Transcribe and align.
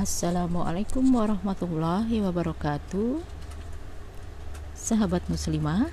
Assalamualaikum 0.00 1.04
warahmatullahi 1.12 2.24
wabarakatuh. 2.24 3.20
Sahabat 4.72 5.20
muslimah 5.28 5.92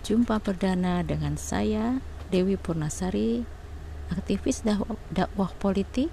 Jumpa 0.00 0.40
perdana 0.40 1.04
dengan 1.04 1.36
saya 1.36 2.00
Dewi 2.32 2.56
Purnasari 2.56 3.44
Aktivis 4.08 4.64
dakwah 5.12 5.52
politik 5.60 6.08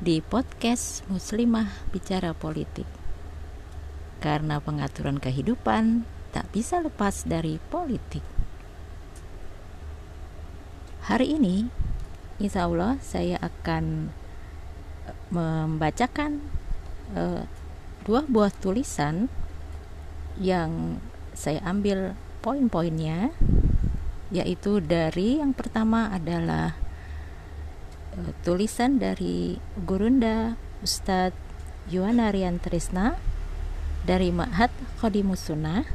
Di 0.00 0.24
podcast 0.24 1.04
Muslimah 1.12 1.68
Bicara 1.92 2.32
Politik. 2.32 2.88
Karena 4.24 4.56
pengaturan 4.56 5.20
kehidupan 5.20 6.08
Tak 6.32 6.56
bisa 6.56 6.80
lepas 6.80 7.28
dari 7.28 7.60
politik. 7.68 8.24
Hari 11.04 11.36
ini 11.36 11.68
Insya 12.40 12.64
Allah 12.64 12.96
saya 13.04 13.36
akan 13.44 14.08
eh, 15.04 15.16
membacakan 15.28 16.61
uh, 17.16 17.44
dua 18.02 18.26
buah 18.26 18.50
tulisan 18.50 19.30
yang 20.40 20.98
saya 21.32 21.60
ambil 21.64 22.18
poin-poinnya 22.42 23.30
yaitu 24.32 24.80
dari 24.80 25.38
yang 25.38 25.52
pertama 25.52 26.08
adalah 26.08 26.74
uh, 28.16 28.32
tulisan 28.42 28.96
dari 28.96 29.60
Gurunda 29.84 30.56
Ustadz 30.80 31.36
Yuwana 31.92 32.32
Rian 32.32 32.58
Trisna 32.58 33.16
dari 34.02 34.34
Ma'had 34.34 34.72
Khodimus 34.98 35.46
Sunnah 35.46 35.86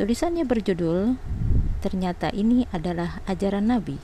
tulisannya 0.00 0.48
berjudul 0.48 1.20
ternyata 1.84 2.32
ini 2.32 2.64
adalah 2.72 3.20
ajaran 3.28 3.68
Nabi 3.68 4.00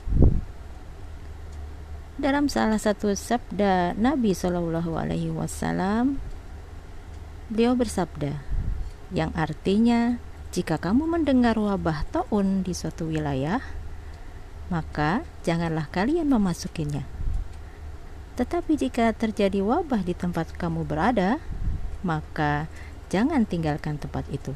dalam 2.19 2.51
salah 2.51 2.75
satu 2.75 3.15
sabda 3.15 3.95
Nabi 3.95 4.35
Shallallahu 4.35 4.99
Alaihi 4.99 5.31
Wasallam, 5.31 6.19
beliau 7.47 7.79
bersabda, 7.79 8.43
yang 9.15 9.31
artinya 9.39 10.19
jika 10.51 10.75
kamu 10.75 11.07
mendengar 11.07 11.55
wabah 11.55 12.03
taun 12.11 12.67
di 12.67 12.75
suatu 12.75 13.07
wilayah, 13.07 13.63
maka 14.67 15.23
janganlah 15.47 15.87
kalian 15.87 16.27
memasukinya. 16.27 17.07
Tetapi 18.35 18.75
jika 18.75 19.15
terjadi 19.15 19.63
wabah 19.63 20.03
di 20.03 20.11
tempat 20.11 20.51
kamu 20.59 20.83
berada, 20.83 21.39
maka 22.03 22.67
jangan 23.07 23.47
tinggalkan 23.47 23.95
tempat 23.95 24.27
itu. 24.27 24.51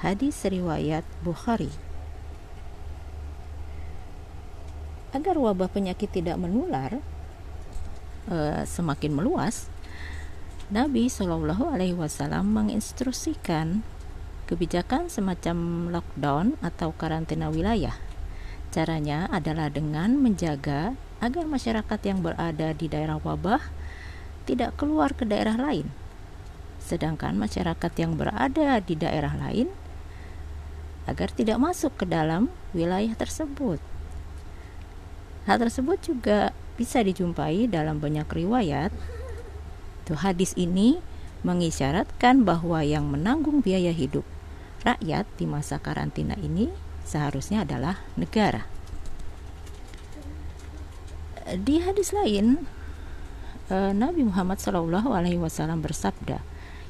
Hadis 0.00 0.40
riwayat 0.48 1.04
Bukhari. 1.20 1.72
Agar 5.14 5.38
wabah 5.38 5.70
penyakit 5.70 6.10
tidak 6.10 6.34
menular 6.36 6.98
uh, 8.26 8.66
semakin 8.66 9.14
meluas, 9.14 9.70
Nabi 10.74 11.06
Shallallahu 11.06 11.70
Alaihi 11.70 11.94
Wasallam 11.94 12.50
menginstruksikan 12.50 13.86
kebijakan 14.50 15.06
semacam 15.06 15.88
lockdown 15.94 16.58
atau 16.60 16.90
karantina 16.92 17.48
wilayah. 17.48 17.94
Caranya 18.74 19.30
adalah 19.30 19.70
dengan 19.70 20.18
menjaga 20.18 20.98
agar 21.22 21.46
masyarakat 21.46 22.00
yang 22.02 22.20
berada 22.20 22.74
di 22.74 22.90
daerah 22.90 23.22
wabah 23.22 23.62
tidak 24.44 24.76
keluar 24.76 25.14
ke 25.14 25.24
daerah 25.24 25.56
lain, 25.56 25.88
sedangkan 26.82 27.38
masyarakat 27.38 27.92
yang 27.96 28.18
berada 28.18 28.82
di 28.82 28.98
daerah 28.98 29.32
lain 29.32 29.70
agar 31.06 31.32
tidak 31.32 31.56
masuk 31.60 31.94
ke 31.96 32.04
dalam 32.04 32.50
wilayah 32.76 33.14
tersebut. 33.16 33.93
Hal 35.44 35.60
tersebut 35.60 36.00
juga 36.00 36.56
bisa 36.74 37.04
dijumpai 37.04 37.68
dalam 37.68 38.00
banyak 38.00 38.24
riwayat. 38.24 38.90
Tuh 40.08 40.18
hadis 40.20 40.56
ini 40.56 41.00
mengisyaratkan 41.44 42.48
bahwa 42.48 42.80
yang 42.80 43.08
menanggung 43.12 43.60
biaya 43.60 43.92
hidup 43.92 44.24
rakyat 44.84 45.28
di 45.36 45.44
masa 45.44 45.76
karantina 45.80 46.36
ini 46.40 46.72
seharusnya 47.04 47.64
adalah 47.64 48.00
negara. 48.16 48.64
Di 51.44 51.84
hadis 51.84 52.16
lain, 52.16 52.64
eh, 53.68 53.92
Nabi 53.92 54.24
Muhammad 54.24 54.56
SAW 54.64 55.76
bersabda, 55.76 56.40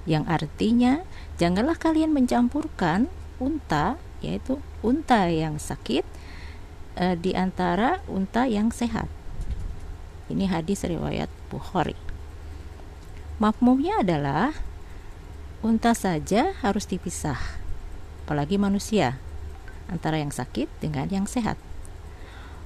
yang 0.06 0.30
artinya 0.30 1.02
janganlah 1.42 1.74
kalian 1.74 2.14
mencampurkan 2.14 3.10
unta, 3.42 3.98
yaitu 4.22 4.62
unta 4.78 5.26
yang 5.26 5.58
sakit 5.58 6.06
e, 6.98 7.18
di 7.18 7.34
antara 7.34 8.02
unta 8.10 8.46
yang 8.46 8.70
sehat. 8.74 9.06
Ini 10.30 10.48
hadis 10.48 10.82
riwayat 10.86 11.28
Bukhari. 11.52 11.98
Makmumnya 13.42 14.00
adalah 14.00 14.54
unta 15.60 15.92
saja 15.92 16.54
harus 16.62 16.86
dipisah, 16.86 17.38
apalagi 18.24 18.56
manusia, 18.56 19.18
antara 19.90 20.22
yang 20.22 20.32
sakit 20.32 20.70
dengan 20.80 21.10
yang 21.10 21.26
sehat. 21.28 21.58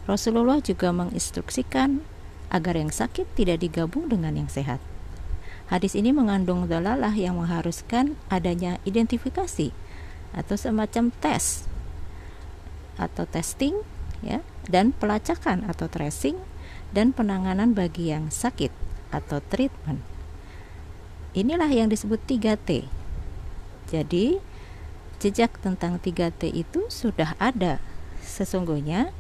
Rasulullah 0.09 0.61
juga 0.65 0.89
menginstruksikan 0.95 2.01
agar 2.49 2.81
yang 2.81 2.89
sakit 2.89 3.29
tidak 3.37 3.61
digabung 3.61 4.09
dengan 4.09 4.33
yang 4.37 4.49
sehat. 4.49 4.81
Hadis 5.69 5.93
ini 5.93 6.17
mengandung 6.17 6.65
dalalah 6.65 7.13
yang 7.13 7.37
mengharuskan 7.37 8.17
adanya 8.33 8.81
identifikasi 8.89 9.77
atau 10.33 10.57
semacam 10.57 11.13
tes 11.21 11.69
atau 12.97 13.29
testing 13.29 13.77
ya 14.23 14.43
dan 14.67 14.93
pelacakan 14.97 15.65
atau 15.67 15.87
tracing 15.87 16.37
dan 16.93 17.13
penanganan 17.13 17.77
bagi 17.77 18.11
yang 18.13 18.33
sakit 18.33 18.73
atau 19.13 19.41
treatment. 19.45 20.05
Inilah 21.37 21.69
yang 21.69 21.93
disebut 21.93 22.21
3T. 22.25 22.89
Jadi 23.89 24.41
jejak 25.21 25.57
tentang 25.61 26.01
3T 26.01 26.49
itu 26.53 26.89
sudah 26.89 27.37
ada 27.41 27.81
sesungguhnya 28.23 29.13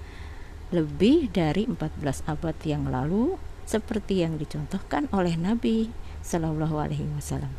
lebih 0.68 1.32
dari 1.32 1.64
14 1.64 2.28
abad 2.28 2.56
yang 2.64 2.88
lalu 2.92 3.40
seperti 3.64 4.24
yang 4.24 4.36
dicontohkan 4.36 5.08
oleh 5.12 5.36
Nabi 5.36 5.92
Shallallahu 6.24 6.76
alaihi 6.76 7.08
wasallam. 7.16 7.52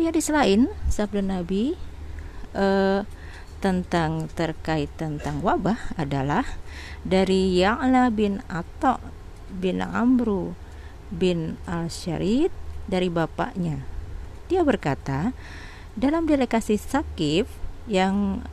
Di 0.00 0.08
hadis 0.08 0.32
lain 0.32 0.70
sabda 0.88 1.20
Nabi 1.20 1.76
eh, 2.56 3.00
tentang 3.58 4.30
terkait 4.32 4.90
tentang 4.94 5.42
wabah 5.42 5.98
adalah 5.98 6.46
dari 7.02 7.58
Ya'la 7.58 8.10
bin 8.14 8.42
Atta 8.46 9.02
bin 9.50 9.82
Amru 9.82 10.54
bin 11.10 11.58
Al-Syarid 11.66 12.52
dari 12.86 13.08
bapaknya. 13.10 13.82
Dia 14.48 14.64
berkata, 14.64 15.36
dalam 15.98 16.24
delegasi 16.24 16.78
Sakif 16.78 17.50
yang 17.88 18.44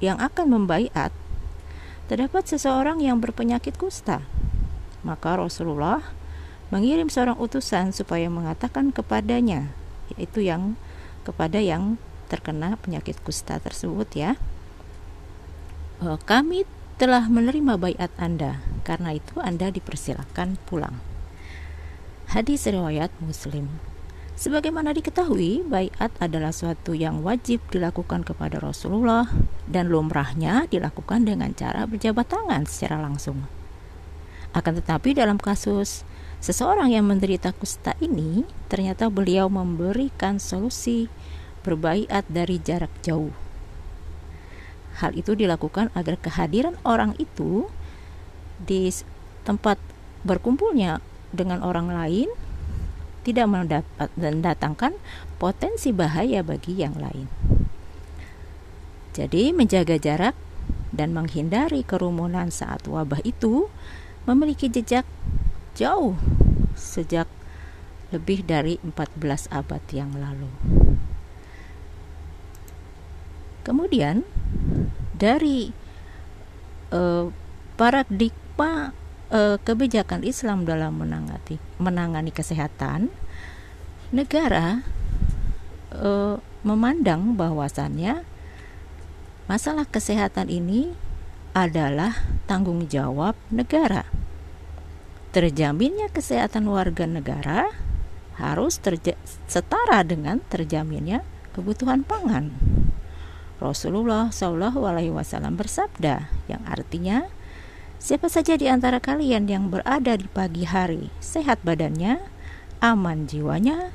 yang 0.00 0.18
akan 0.22 0.46
membaiat 0.48 1.12
terdapat 2.08 2.48
seseorang 2.48 3.04
yang 3.04 3.20
berpenyakit 3.20 3.76
kusta. 3.76 4.24
Maka 5.04 5.36
Rasulullah 5.36 6.00
mengirim 6.72 7.12
seorang 7.12 7.36
utusan 7.36 7.92
supaya 7.92 8.32
mengatakan 8.32 8.90
kepadanya, 8.90 9.70
yaitu 10.16 10.46
yang 10.48 10.80
kepada 11.28 11.60
yang 11.60 12.00
terkena 12.28 12.76
penyakit 12.78 13.16
kusta 13.24 13.56
tersebut 13.58 14.08
ya. 14.12 14.36
Eh, 16.04 16.18
kami 16.22 16.62
telah 17.00 17.26
menerima 17.26 17.74
bayat 17.74 18.12
Anda, 18.20 18.62
karena 18.86 19.16
itu 19.16 19.40
Anda 19.42 19.72
dipersilakan 19.74 20.60
pulang. 20.68 21.00
Hadis 22.28 22.68
riwayat 22.68 23.08
Muslim. 23.24 23.66
Sebagaimana 24.38 24.94
diketahui, 24.94 25.66
bayat 25.66 26.14
adalah 26.22 26.54
suatu 26.54 26.94
yang 26.94 27.26
wajib 27.26 27.58
dilakukan 27.74 28.22
kepada 28.22 28.62
Rasulullah 28.62 29.26
dan 29.66 29.90
lumrahnya 29.90 30.70
dilakukan 30.70 31.26
dengan 31.26 31.50
cara 31.58 31.90
berjabat 31.90 32.30
tangan 32.30 32.62
secara 32.62 33.02
langsung. 33.02 33.50
Akan 34.54 34.78
tetapi 34.78 35.18
dalam 35.18 35.42
kasus 35.42 36.06
seseorang 36.38 36.94
yang 36.94 37.10
menderita 37.10 37.50
kusta 37.50 37.98
ini, 37.98 38.46
ternyata 38.70 39.10
beliau 39.10 39.50
memberikan 39.50 40.38
solusi 40.38 41.10
berbaiat 41.68 42.24
dari 42.32 42.56
jarak 42.56 42.90
jauh. 43.04 43.36
Hal 45.04 45.12
itu 45.12 45.36
dilakukan 45.36 45.92
agar 45.92 46.16
kehadiran 46.16 46.80
orang 46.88 47.12
itu 47.20 47.68
di 48.56 48.88
tempat 49.44 49.76
berkumpulnya 50.24 51.04
dengan 51.30 51.60
orang 51.60 51.92
lain 51.92 52.32
tidak 53.22 53.46
mendapat 53.46 54.08
mendatangkan 54.16 54.96
potensi 55.36 55.92
bahaya 55.92 56.40
bagi 56.40 56.80
yang 56.80 56.96
lain. 56.96 57.28
Jadi, 59.12 59.52
menjaga 59.52 60.00
jarak 60.00 60.32
dan 60.94 61.12
menghindari 61.12 61.84
kerumunan 61.84 62.48
saat 62.48 62.88
wabah 62.88 63.20
itu 63.22 63.68
memiliki 64.24 64.72
jejak 64.72 65.04
jauh 65.76 66.16
sejak 66.78 67.28
lebih 68.08 68.40
dari 68.46 68.80
14 68.80 69.52
abad 69.52 69.82
yang 69.92 70.16
lalu. 70.16 70.48
Kemudian 73.68 74.24
dari 75.12 75.68
uh, 76.88 77.28
paradigma 77.76 78.96
uh, 79.28 79.60
kebijakan 79.60 80.24
Islam 80.24 80.64
dalam 80.64 80.96
menangani 80.96 81.60
menangani 81.76 82.32
kesehatan, 82.32 83.12
negara 84.08 84.80
uh, 85.92 86.40
memandang 86.64 87.36
bahwasannya 87.36 88.24
masalah 89.44 89.84
kesehatan 89.84 90.48
ini 90.48 90.96
adalah 91.52 92.16
tanggung 92.48 92.88
jawab 92.88 93.36
negara. 93.52 94.08
Terjaminnya 95.36 96.08
kesehatan 96.08 96.64
warga 96.72 97.04
negara 97.04 97.68
harus 98.40 98.80
setara 99.44 100.00
dengan 100.08 100.40
terjaminnya 100.48 101.20
kebutuhan 101.52 102.00
pangan. 102.00 102.54
Rasulullah 103.58 104.30
Wasallam 104.30 105.58
bersabda, 105.58 106.30
yang 106.46 106.62
artinya, 106.62 107.26
siapa 107.98 108.30
saja 108.30 108.54
di 108.54 108.70
antara 108.70 109.02
kalian 109.02 109.50
yang 109.50 109.66
berada 109.66 110.14
di 110.14 110.30
pagi 110.30 110.62
hari 110.62 111.10
sehat 111.18 111.58
badannya, 111.66 112.22
aman 112.78 113.26
jiwanya, 113.26 113.90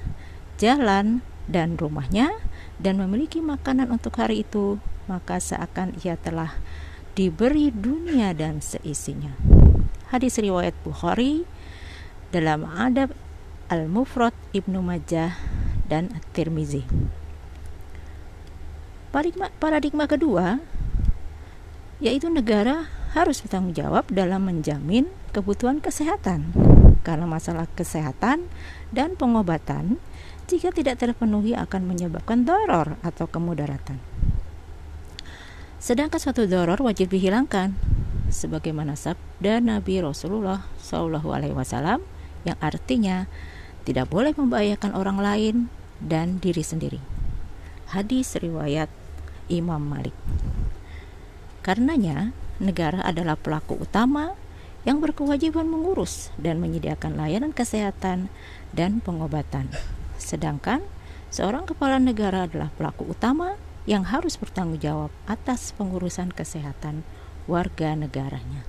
jalan 0.59 1.23
dan 1.47 1.79
rumahnya, 1.79 2.35
dan 2.75 2.99
memiliki 2.99 3.39
makanan 3.39 3.87
untuk 3.87 4.19
hari 4.19 4.43
itu, 4.43 4.83
maka 5.07 5.39
seakan 5.39 5.95
ia 6.03 6.19
telah 6.19 6.59
diberi 7.15 7.71
dunia 7.71 8.35
dan 8.35 8.59
seisinya. 8.59 9.31
Hadis 10.11 10.35
riwayat 10.43 10.75
Bukhari 10.83 11.47
dalam 12.35 12.67
Adab 12.67 13.15
Al-Mufrad 13.71 14.35
Ibnu 14.51 14.83
Majah 14.83 15.39
dan 15.87 16.11
At-Tirmizi. 16.11 16.83
Paradigma, 19.13 19.53
paradigma 19.61 20.09
kedua 20.09 20.57
yaitu 22.01 22.33
negara 22.33 22.89
harus 23.13 23.45
bertanggung 23.45 23.77
jawab 23.77 24.09
dalam 24.09 24.49
menjamin 24.49 25.05
kebutuhan 25.29 25.77
kesehatan 25.77 26.49
karena 27.05 27.29
masalah 27.29 27.69
kesehatan 27.77 28.49
dan 28.89 29.13
pengobatan 29.13 30.01
jika 30.49 30.73
tidak 30.73 30.97
terpenuhi 30.97 31.53
akan 31.53 31.85
menyebabkan 31.85 32.41
doror 32.41 32.97
atau 33.05 33.29
kemudaratan. 33.29 34.01
Sedangkan 35.77 36.17
suatu 36.17 36.49
doror 36.49 36.81
wajib 36.81 37.13
dihilangkan, 37.13 37.77
sebagaimana 38.33 38.97
sabda 38.97 39.61
Nabi 39.61 40.01
Rasulullah 40.01 40.65
Shallallahu 40.81 41.29
Alaihi 41.29 41.53
Wasallam 41.53 42.01
yang 42.49 42.57
artinya 42.63 43.29
tidak 43.85 44.09
boleh 44.09 44.33
membahayakan 44.33 44.97
orang 44.97 45.21
lain 45.21 45.55
dan 46.01 46.41
diri 46.41 46.65
sendiri. 46.65 46.97
Hadis 47.93 48.33
riwayat 48.39 49.02
Imam 49.47 49.81
Malik. 49.81 50.15
Karenanya, 51.63 52.35
negara 52.59 53.03
adalah 53.03 53.39
pelaku 53.39 53.79
utama 53.79 54.35
yang 54.83 54.99
berkewajiban 54.99 55.67
mengurus 55.67 56.29
dan 56.35 56.59
menyediakan 56.59 57.15
layanan 57.15 57.55
kesehatan 57.55 58.27
dan 58.75 58.99
pengobatan. 58.99 59.71
Sedangkan 60.19 60.83
seorang 61.31 61.63
kepala 61.63 61.99
negara 62.03 62.45
adalah 62.45 62.67
pelaku 62.75 63.15
utama 63.15 63.55
yang 63.83 64.07
harus 64.07 64.39
bertanggung 64.39 64.79
jawab 64.79 65.11
atas 65.27 65.75
pengurusan 65.75 66.31
kesehatan 66.31 67.03
warga 67.47 67.95
negaranya. 67.95 68.63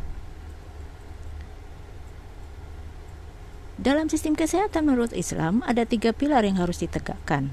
Dalam 3.74 4.06
sistem 4.06 4.38
kesehatan 4.38 4.86
menurut 4.86 5.10
Islam 5.10 5.66
ada 5.66 5.82
tiga 5.82 6.14
pilar 6.14 6.46
yang 6.46 6.62
harus 6.62 6.78
ditegakkan. 6.78 7.50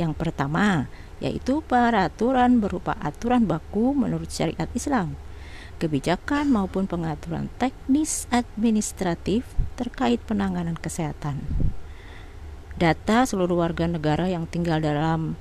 Yang 0.00 0.16
pertama 0.16 0.88
yaitu 1.22 1.62
peraturan 1.62 2.58
berupa 2.58 2.98
aturan 2.98 3.46
baku 3.46 3.94
menurut 3.94 4.28
syariat 4.28 4.66
Islam, 4.74 5.14
kebijakan 5.78 6.50
maupun 6.50 6.90
pengaturan 6.90 7.46
teknis 7.62 8.26
administratif 8.34 9.46
terkait 9.78 10.18
penanganan 10.26 10.74
kesehatan 10.74 11.46
data 12.82 13.22
seluruh 13.22 13.62
warga 13.62 13.86
negara 13.86 14.26
yang 14.26 14.50
tinggal 14.50 14.82
dalam 14.82 15.38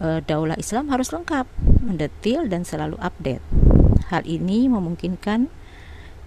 e, 0.00 0.24
daulah 0.24 0.56
Islam 0.56 0.88
harus 0.88 1.12
lengkap, 1.12 1.44
mendetil 1.84 2.48
dan 2.48 2.64
selalu 2.64 2.96
update. 2.96 3.44
Hal 4.08 4.24
ini 4.24 4.72
memungkinkan 4.72 5.52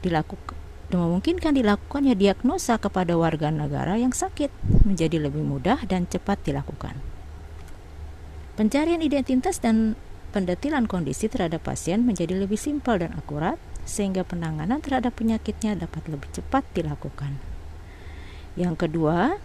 dilakukan 0.06 0.54
memungkinkan 0.92 1.56
dilakukannya 1.56 2.20
diagnosa 2.20 2.76
kepada 2.76 3.16
warga 3.16 3.48
negara 3.48 3.96
yang 3.96 4.12
sakit 4.12 4.52
menjadi 4.84 5.24
lebih 5.24 5.40
mudah 5.40 5.80
dan 5.88 6.04
cepat 6.04 6.44
dilakukan. 6.44 7.11
Pencarian 8.62 9.02
identitas 9.02 9.58
dan 9.58 9.98
pendetilan 10.38 10.86
kondisi 10.86 11.26
terhadap 11.26 11.66
pasien 11.66 12.06
menjadi 12.06 12.38
lebih 12.38 12.62
simpel 12.62 13.02
dan 13.02 13.10
akurat 13.18 13.58
sehingga 13.90 14.22
penanganan 14.22 14.78
terhadap 14.86 15.18
penyakitnya 15.18 15.74
dapat 15.74 16.06
lebih 16.06 16.30
cepat 16.30 16.62
dilakukan. 16.78 17.42
Yang 18.54 18.86
kedua, 18.86 19.42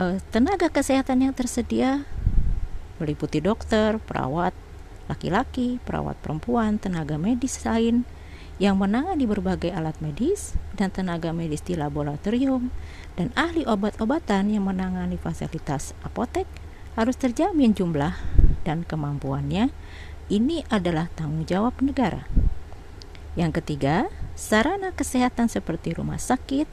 uh, 0.00 0.16
tenaga 0.32 0.72
kesehatan 0.72 1.20
yang 1.20 1.36
tersedia 1.36 2.08
meliputi 2.96 3.44
dokter, 3.44 4.00
perawat 4.00 4.56
laki-laki, 5.12 5.76
perawat 5.84 6.16
perempuan, 6.24 6.80
tenaga 6.80 7.20
medis 7.20 7.60
lain 7.68 8.08
yang 8.56 8.80
menangani 8.80 9.28
berbagai 9.28 9.68
alat 9.68 10.00
medis 10.00 10.56
dan 10.80 10.88
tenaga 10.88 11.36
medis 11.36 11.60
di 11.60 11.76
laboratorium 11.76 12.72
dan 13.20 13.28
ahli 13.36 13.68
obat-obatan 13.68 14.48
yang 14.48 14.64
menangani 14.64 15.20
fasilitas 15.20 15.92
apotek 16.00 16.48
harus 16.98 17.14
terjamin 17.14 17.78
jumlah 17.78 18.18
dan 18.66 18.82
kemampuannya. 18.82 19.70
Ini 20.28 20.66
adalah 20.66 21.06
tanggung 21.14 21.46
jawab 21.46 21.78
negara. 21.78 22.26
Yang 23.38 23.62
ketiga, 23.62 24.10
sarana 24.34 24.90
kesehatan 24.90 25.46
seperti 25.46 25.94
rumah 25.94 26.18
sakit, 26.18 26.66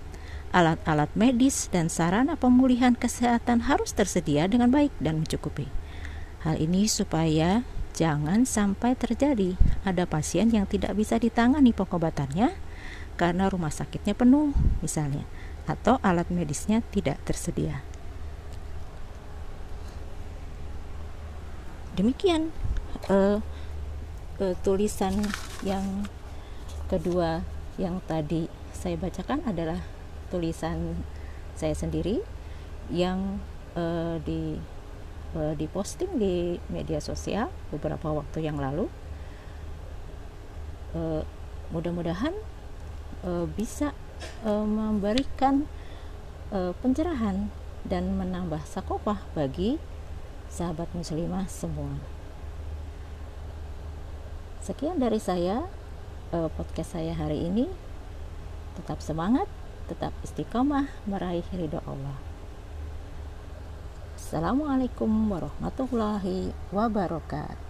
alat-alat 0.49 1.13
medis 1.13 1.69
dan 1.69 1.93
sarana 1.93 2.33
pemulihan 2.35 2.97
kesehatan 2.97 3.69
harus 3.69 3.93
tersedia 3.93 4.49
dengan 4.49 4.73
baik 4.73 4.91
dan 4.97 5.21
mencukupi. 5.21 5.69
Hal 6.41 6.57
ini 6.57 6.89
supaya 6.89 7.61
jangan 7.93 8.43
sampai 8.49 8.97
terjadi 8.97 9.55
ada 9.85 10.03
pasien 10.09 10.51
yang 10.51 10.65
tidak 10.67 10.97
bisa 10.97 11.21
ditangani 11.21 11.71
pengobatannya 11.71 12.51
karena 13.15 13.47
rumah 13.47 13.71
sakitnya 13.71 14.17
penuh 14.17 14.51
misalnya 14.83 15.23
atau 15.63 16.01
alat 16.03 16.27
medisnya 16.27 16.83
tidak 16.91 17.21
tersedia. 17.23 17.94
Demikian 21.95 22.51
uh, 23.07 23.39
uh, 24.43 24.55
tulisan 24.67 25.15
yang 25.63 26.03
kedua 26.91 27.39
yang 27.79 28.03
tadi 28.03 28.51
saya 28.75 28.99
bacakan 28.99 29.39
adalah 29.47 29.79
tulisan 30.27 30.99
saya 31.55 31.71
sendiri 31.71 32.19
yang 32.91 33.39
uh, 33.79 34.19
di 34.27 34.59
uh, 35.39 35.55
diposting 35.55 36.19
di 36.19 36.59
media 36.67 36.99
sosial 36.99 37.47
beberapa 37.71 38.11
waktu 38.11 38.43
yang 38.43 38.59
lalu. 38.59 38.91
Uh, 40.91 41.23
mudah-mudahan 41.71 42.35
uh, 43.23 43.47
bisa 43.55 43.95
uh, 44.43 44.67
memberikan 44.67 45.63
uh, 46.51 46.75
pencerahan 46.83 47.47
dan 47.87 48.19
menambah 48.19 48.67
sakopah 48.67 49.23
bagi 49.31 49.79
sahabat 50.55 50.87
muslimah 50.95 51.51
semua. 51.51 51.99
Sekian 54.63 54.95
dari 55.03 55.19
saya 55.19 55.67
uh, 56.31 56.47
podcast 56.55 56.95
saya 56.95 57.11
hari 57.11 57.43
ini. 57.43 57.67
Tetap 58.79 59.03
semangat 59.03 59.51
tetap 59.91 60.15
istiqomah 60.23 60.87
meraih 61.03 61.45
ridho 61.51 61.83
Allah. 61.83 62.15
Assalamualaikum 64.15 65.11
warahmatullahi 65.27 66.55
wabarakatuh. 66.71 67.64